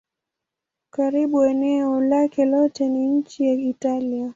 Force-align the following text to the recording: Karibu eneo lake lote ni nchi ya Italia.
Karibu 0.95 1.43
eneo 1.45 1.99
lake 2.01 2.45
lote 2.45 2.89
ni 2.89 3.07
nchi 3.07 3.45
ya 3.45 3.53
Italia. 3.53 4.29